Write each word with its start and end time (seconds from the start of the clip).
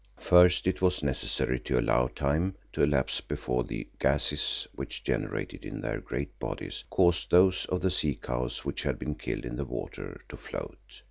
First 0.17 0.65
it 0.65 0.81
was 0.81 1.03
necessary 1.03 1.59
to 1.59 1.79
allow 1.79 2.07
time 2.07 2.55
to 2.73 2.81
elapse 2.81 3.21
before 3.21 3.63
the 3.63 3.87
gases 3.99 4.67
which 4.73 5.03
generated 5.03 5.63
in 5.63 5.79
their 5.79 5.99
great 6.01 6.39
bodies 6.39 6.83
caused 6.89 7.29
those 7.29 7.65
of 7.65 7.81
the 7.81 7.91
sea 7.91 8.15
cows 8.15 8.65
which 8.65 8.81
had 8.81 8.97
been 8.97 9.13
killed 9.13 9.45
in 9.45 9.57
the 9.57 9.63
water, 9.65 10.19
to 10.29 10.37
float. 10.37 10.79